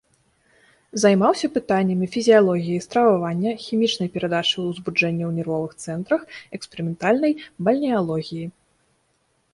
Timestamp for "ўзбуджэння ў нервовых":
4.71-5.71